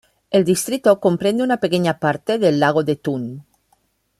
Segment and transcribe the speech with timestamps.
[0.31, 3.45] El distrito comprende una pequeña parte del lago de Thun.